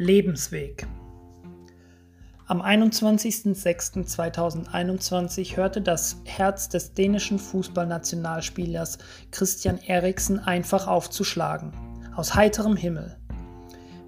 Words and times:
Lebensweg. 0.00 0.86
Am 2.46 2.62
21.06.2021 2.62 5.58
hörte 5.58 5.82
das 5.82 6.16
Herz 6.24 6.70
des 6.70 6.94
dänischen 6.94 7.38
Fußballnationalspielers 7.38 8.96
Christian 9.30 9.76
Eriksen 9.76 10.38
einfach 10.38 10.86
aufzuschlagen. 10.86 11.74
Aus 12.16 12.34
heiterem 12.34 12.76
Himmel. 12.76 13.18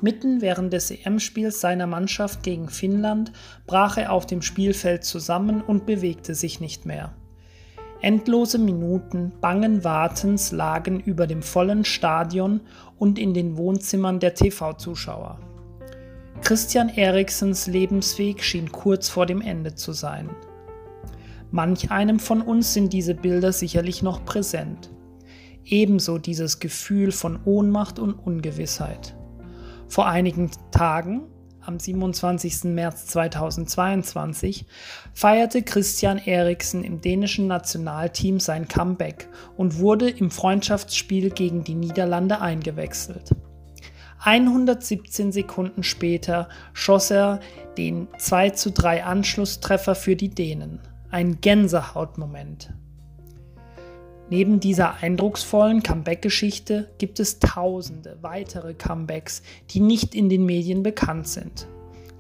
Mitten 0.01 0.41
während 0.41 0.73
des 0.73 0.91
EM-Spiels 0.91 1.61
seiner 1.61 1.87
Mannschaft 1.87 2.43
gegen 2.43 2.71
Finnland 2.71 3.31
brach 3.67 3.99
er 3.99 4.13
auf 4.13 4.25
dem 4.25 4.41
Spielfeld 4.41 5.05
zusammen 5.05 5.61
und 5.61 5.85
bewegte 5.85 6.35
sich 6.35 6.59
nicht 6.59 6.87
mehr. 6.87 7.13
Endlose 8.01 8.57
Minuten 8.57 9.35
bangen 9.43 9.85
Wartens 9.85 10.53
lagen 10.53 11.01
über 11.01 11.27
dem 11.27 11.43
vollen 11.43 11.85
Stadion 11.85 12.63
und 12.99 13.19
in 13.19 13.35
den 13.35 13.59
Wohnzimmern 13.59 14.21
der 14.21 14.35
TV-Zuschauer. 14.35 15.39
Christian 16.43 16.89
Eriksens 16.89 17.69
Lebensweg 17.69 18.43
schien 18.43 18.73
kurz 18.73 19.09
vor 19.09 19.27
dem 19.27 19.41
Ende 19.41 19.77
zu 19.77 19.93
sein. 19.93 20.29
Manch 21.53 21.93
einem 21.93 22.19
von 22.19 22.43
uns 22.43 22.75
sind 22.75 22.93
diese 22.93 23.15
Bilder 23.15 23.53
sicherlich 23.53 24.03
noch 24.03 24.25
präsent. 24.25 24.91
Ebenso 25.65 26.19
dieses 26.19 26.59
Gefühl 26.59 27.13
von 27.13 27.39
Ohnmacht 27.45 28.01
und 28.01 28.15
Ungewissheit. 28.15 29.15
Vor 29.87 30.09
einigen 30.09 30.51
Tagen 30.73 31.29
am 31.61 31.79
27. 31.79 32.65
März 32.65 33.07
2022 33.07 34.67
feierte 35.15 35.63
Christian 35.63 36.19
Eriksen 36.19 36.83
im 36.83 37.01
dänischen 37.01 37.47
Nationalteam 37.47 38.41
sein 38.41 38.67
Comeback 38.67 39.29
und 39.57 39.79
wurde 39.79 40.11
im 40.11 40.33
Freundschaftsspiel 40.33 41.31
gegen 41.31 41.63
die 41.63 41.77
Niederlande 41.77 42.41
eingewechselt. 42.41 43.31
117 44.25 45.33
Sekunden 45.33 45.83
später 45.83 46.49
schoss 46.75 47.11
er 47.11 47.41
den 47.77 48.07
2 48.19 48.51
zu 48.51 48.71
3 48.71 49.03
Anschlusstreffer 49.05 49.97
für 49.97 50.15
die 50.15 50.29
Dänen. 50.29 50.79
Ein 51.11 51.41
Gänsehautmoment. 51.41 52.73
Neben 54.31 54.61
dieser 54.61 55.03
eindrucksvollen 55.03 55.83
Comeback-Geschichte 55.83 56.95
gibt 56.99 57.19
es 57.19 57.41
tausende 57.41 58.17
weitere 58.23 58.75
Comebacks, 58.75 59.43
die 59.71 59.81
nicht 59.81 60.15
in 60.15 60.29
den 60.29 60.47
Medien 60.47 60.85
bekannt 60.85 61.27
sind. 61.27 61.67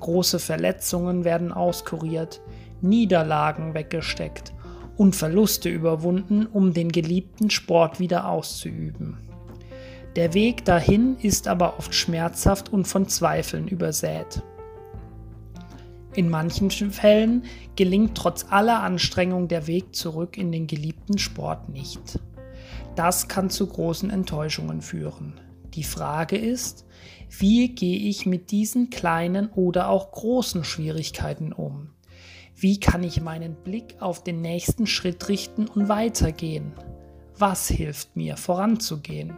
Große 0.00 0.41
Verletzungen 0.41 1.25
werden 1.25 1.53
auskuriert, 1.53 2.41
Niederlagen 2.81 3.75
weggesteckt 3.75 4.53
und 4.97 5.14
Verluste 5.14 5.69
überwunden, 5.69 6.47
um 6.47 6.75
den 6.75 6.91
geliebten 6.91 7.48
Sport 7.48 8.00
wieder 8.00 8.28
auszuüben. 8.28 9.31
Der 10.16 10.34
Weg 10.34 10.64
dahin 10.66 11.16
ist 11.18 11.48
aber 11.48 11.78
oft 11.78 11.94
schmerzhaft 11.94 12.70
und 12.70 12.86
von 12.86 13.08
Zweifeln 13.08 13.66
übersät. 13.66 14.42
In 16.14 16.28
manchen 16.28 16.70
Fällen 16.70 17.44
gelingt 17.74 18.14
trotz 18.14 18.44
aller 18.50 18.82
Anstrengung 18.82 19.48
der 19.48 19.66
Weg 19.66 19.96
zurück 19.96 20.36
in 20.36 20.52
den 20.52 20.66
geliebten 20.66 21.16
Sport 21.16 21.70
nicht. 21.70 22.20
Das 22.94 23.28
kann 23.28 23.48
zu 23.48 23.66
großen 23.66 24.10
Enttäuschungen 24.10 24.82
führen. 24.82 25.41
Die 25.72 25.84
Frage 25.84 26.36
ist, 26.36 26.84
wie 27.30 27.74
gehe 27.74 27.98
ich 27.98 28.26
mit 28.26 28.50
diesen 28.50 28.91
kleinen 28.91 29.48
oder 29.48 29.88
auch 29.88 30.12
großen 30.12 30.64
Schwierigkeiten 30.64 31.54
um? 31.54 31.88
Wie 32.54 32.78
kann 32.78 33.02
ich 33.02 33.22
meinen 33.22 33.54
Blick 33.54 33.97
auf 34.00 34.22
den 34.22 34.42
nächsten 34.42 34.86
Schritt 34.86 35.30
richten 35.30 35.66
und 35.66 35.88
weitergehen? 35.88 36.74
Was 37.38 37.69
hilft 37.69 38.14
mir 38.14 38.36
voranzugehen? 38.36 39.32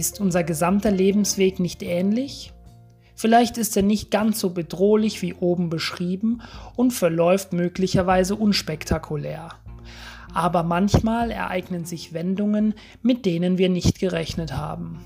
Ist 0.00 0.18
unser 0.18 0.44
gesamter 0.44 0.90
Lebensweg 0.90 1.60
nicht 1.60 1.82
ähnlich? 1.82 2.54
Vielleicht 3.14 3.58
ist 3.58 3.76
er 3.76 3.82
nicht 3.82 4.10
ganz 4.10 4.40
so 4.40 4.48
bedrohlich 4.48 5.20
wie 5.20 5.34
oben 5.34 5.68
beschrieben 5.68 6.40
und 6.74 6.92
verläuft 6.92 7.52
möglicherweise 7.52 8.34
unspektakulär. 8.34 9.50
Aber 10.32 10.62
manchmal 10.62 11.30
ereignen 11.30 11.84
sich 11.84 12.14
Wendungen, 12.14 12.72
mit 13.02 13.26
denen 13.26 13.58
wir 13.58 13.68
nicht 13.68 13.98
gerechnet 13.98 14.56
haben. 14.56 15.04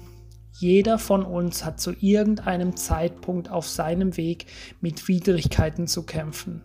Jeder 0.52 1.00
von 1.00 1.24
uns 1.24 1.64
hat 1.64 1.80
zu 1.80 1.90
irgendeinem 1.98 2.76
Zeitpunkt 2.76 3.50
auf 3.50 3.66
seinem 3.66 4.16
Weg 4.16 4.46
mit 4.80 5.08
Widrigkeiten 5.08 5.88
zu 5.88 6.04
kämpfen. 6.04 6.62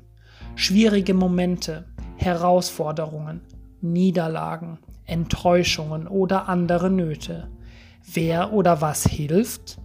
Schwierige 0.54 1.16
Momente, 1.16 1.86
Herausforderungen, 2.16 3.42
Niederlagen, 3.82 4.78
Enttäuschungen 5.06 6.08
oder 6.08 6.48
andere 6.48 6.92
Nöte. 6.92 7.50
Wer 8.06 8.54
oder 8.54 8.82
was 8.82 9.04
hilft? 9.06 9.78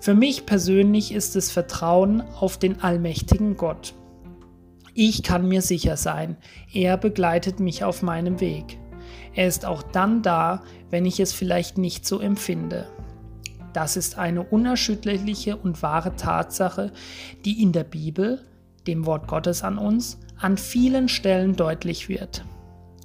Für 0.00 0.14
mich 0.14 0.46
persönlich 0.46 1.12
ist 1.12 1.36
es 1.36 1.50
Vertrauen 1.50 2.20
auf 2.20 2.58
den 2.58 2.80
allmächtigen 2.80 3.56
Gott. 3.56 3.94
Ich 4.94 5.22
kann 5.22 5.46
mir 5.46 5.62
sicher 5.62 5.96
sein, 5.96 6.36
er 6.72 6.96
begleitet 6.96 7.60
mich 7.60 7.84
auf 7.84 8.02
meinem 8.02 8.40
Weg. 8.40 8.78
Er 9.34 9.46
ist 9.46 9.64
auch 9.64 9.82
dann 9.82 10.22
da, 10.22 10.62
wenn 10.90 11.06
ich 11.06 11.20
es 11.20 11.32
vielleicht 11.32 11.78
nicht 11.78 12.06
so 12.06 12.20
empfinde. 12.20 12.88
Das 13.72 13.96
ist 13.96 14.18
eine 14.18 14.42
unerschütterliche 14.42 15.56
und 15.56 15.82
wahre 15.82 16.16
Tatsache, 16.16 16.92
die 17.44 17.62
in 17.62 17.72
der 17.72 17.84
Bibel, 17.84 18.44
dem 18.86 19.06
Wort 19.06 19.28
Gottes 19.28 19.62
an 19.62 19.78
uns, 19.78 20.18
an 20.38 20.56
vielen 20.56 21.08
Stellen 21.08 21.54
deutlich 21.54 22.08
wird. 22.08 22.44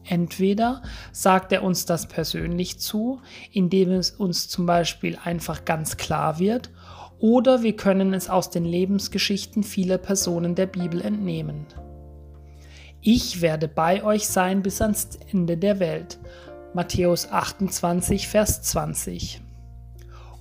Entweder 0.05 0.81
sagt 1.11 1.51
er 1.51 1.63
uns 1.63 1.85
das 1.85 2.07
persönlich 2.07 2.79
zu, 2.79 3.21
indem 3.51 3.91
es 3.91 4.11
uns 4.11 4.49
zum 4.49 4.65
Beispiel 4.65 5.17
einfach 5.23 5.65
ganz 5.65 5.97
klar 5.97 6.39
wird, 6.39 6.69
oder 7.19 7.63
wir 7.63 7.75
können 7.75 8.13
es 8.13 8.29
aus 8.29 8.49
den 8.49 8.65
Lebensgeschichten 8.65 9.63
vieler 9.63 9.97
Personen 9.97 10.55
der 10.55 10.65
Bibel 10.65 11.01
entnehmen. 11.01 11.65
Ich 12.99 13.41
werde 13.41 13.67
bei 13.67 14.03
euch 14.03 14.27
sein 14.27 14.61
bis 14.61 14.81
ans 14.81 15.19
Ende 15.31 15.57
der 15.57 15.79
Welt. 15.79 16.19
Matthäus 16.73 17.31
28, 17.31 18.27
Vers 18.27 18.61
20. 18.63 19.41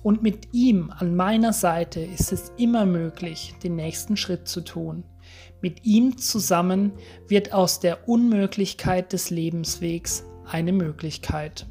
Und 0.01 0.23
mit 0.23 0.53
ihm 0.53 0.91
an 0.97 1.15
meiner 1.15 1.53
Seite 1.53 2.01
ist 2.01 2.33
es 2.33 2.51
immer 2.57 2.85
möglich, 2.85 3.55
den 3.63 3.75
nächsten 3.75 4.17
Schritt 4.17 4.47
zu 4.47 4.61
tun. 4.61 5.05
Mit 5.61 5.85
ihm 5.85 6.17
zusammen 6.17 6.93
wird 7.27 7.53
aus 7.53 7.79
der 7.79 8.07
Unmöglichkeit 8.07 9.13
des 9.13 9.29
Lebenswegs 9.29 10.25
eine 10.45 10.73
Möglichkeit. 10.73 11.67